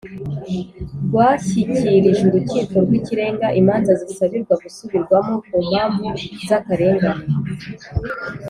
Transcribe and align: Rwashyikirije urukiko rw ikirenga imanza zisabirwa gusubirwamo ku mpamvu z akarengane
Rwashyikirije 1.05 2.21
urukiko 2.29 2.75
rw 2.85 2.91
ikirenga 2.99 3.47
imanza 3.59 3.91
zisabirwa 4.01 4.53
gusubirwamo 4.63 5.33
ku 5.47 5.57
mpamvu 5.67 6.05
z 6.47 6.49
akarengane 6.57 7.25